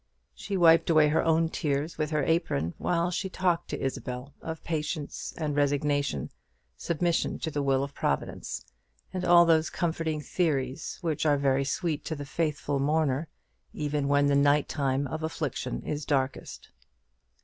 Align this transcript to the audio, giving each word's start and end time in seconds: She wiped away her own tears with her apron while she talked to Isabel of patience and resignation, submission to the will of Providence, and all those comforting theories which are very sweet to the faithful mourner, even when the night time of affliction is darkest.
She 0.33 0.57
wiped 0.57 0.89
away 0.89 1.09
her 1.09 1.23
own 1.23 1.49
tears 1.49 1.99
with 1.99 2.09
her 2.09 2.23
apron 2.23 2.73
while 2.79 3.11
she 3.11 3.29
talked 3.29 3.69
to 3.69 3.79
Isabel 3.79 4.33
of 4.41 4.63
patience 4.63 5.31
and 5.37 5.55
resignation, 5.55 6.31
submission 6.75 7.37
to 7.37 7.51
the 7.51 7.61
will 7.61 7.83
of 7.83 7.93
Providence, 7.93 8.65
and 9.13 9.23
all 9.23 9.45
those 9.45 9.69
comforting 9.69 10.19
theories 10.19 10.97
which 11.01 11.23
are 11.27 11.37
very 11.37 11.63
sweet 11.65 12.03
to 12.05 12.15
the 12.15 12.25
faithful 12.25 12.79
mourner, 12.79 13.27
even 13.73 14.07
when 14.07 14.25
the 14.25 14.33
night 14.35 14.67
time 14.67 15.05
of 15.05 15.21
affliction 15.21 15.83
is 15.83 16.03
darkest. 16.03 16.71